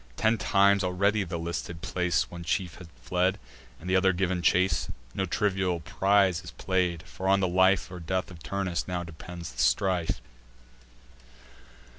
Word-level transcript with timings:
Ten 0.17 0.39
times 0.39 0.83
already 0.83 1.21
round 1.21 1.29
the 1.29 1.37
listed 1.37 1.83
place 1.83 2.31
One 2.31 2.43
chief 2.43 2.79
had 2.79 2.87
fled, 3.03 3.37
and 3.79 3.87
t' 3.87 3.95
other 3.95 4.13
giv'n 4.13 4.37
the 4.37 4.41
chase: 4.41 4.89
No 5.13 5.25
trivial 5.27 5.79
prize 5.79 6.43
is 6.43 6.49
play'd; 6.49 7.03
for 7.03 7.27
on 7.27 7.39
the 7.39 7.47
life 7.47 7.91
Or 7.91 7.99
death 7.99 8.31
of 8.31 8.41
Turnus 8.41 8.87
now 8.87 9.03
depends 9.03 9.51
the 9.51 9.59
strife. 9.61 10.19